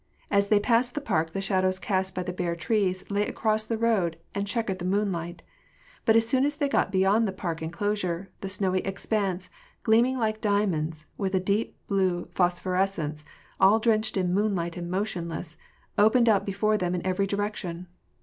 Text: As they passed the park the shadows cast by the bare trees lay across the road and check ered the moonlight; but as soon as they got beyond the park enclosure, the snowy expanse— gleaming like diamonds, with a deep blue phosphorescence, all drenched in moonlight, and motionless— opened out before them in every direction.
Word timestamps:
As 0.31 0.47
they 0.47 0.59
passed 0.59 0.95
the 0.95 0.99
park 0.99 1.29
the 1.29 1.41
shadows 1.41 1.77
cast 1.77 2.15
by 2.15 2.23
the 2.23 2.33
bare 2.33 2.55
trees 2.55 3.05
lay 3.11 3.27
across 3.27 3.67
the 3.67 3.77
road 3.77 4.17
and 4.33 4.47
check 4.47 4.65
ered 4.65 4.79
the 4.79 4.83
moonlight; 4.83 5.43
but 6.05 6.15
as 6.15 6.27
soon 6.27 6.43
as 6.43 6.55
they 6.55 6.67
got 6.67 6.91
beyond 6.91 7.27
the 7.27 7.31
park 7.31 7.61
enclosure, 7.61 8.31
the 8.41 8.49
snowy 8.49 8.79
expanse— 8.79 9.47
gleaming 9.83 10.17
like 10.17 10.41
diamonds, 10.41 11.05
with 11.19 11.35
a 11.35 11.39
deep 11.39 11.77
blue 11.85 12.27
phosphorescence, 12.33 13.23
all 13.59 13.77
drenched 13.77 14.17
in 14.17 14.33
moonlight, 14.33 14.75
and 14.75 14.89
motionless— 14.89 15.55
opened 15.99 16.27
out 16.27 16.47
before 16.47 16.77
them 16.79 16.95
in 16.95 17.05
every 17.05 17.27
direction. 17.27 17.85